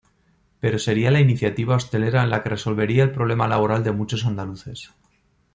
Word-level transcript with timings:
Pero 0.59 0.79
sería 0.79 1.11
la 1.11 1.19
iniciativa 1.19 1.75
hostelera 1.75 2.25
la 2.25 2.41
que 2.41 2.49
resolvería 2.49 3.03
el 3.03 3.11
problema 3.11 3.47
laboral 3.47 3.83
de 3.83 3.91
muchos 3.91 4.25
andaluces. 4.25 4.89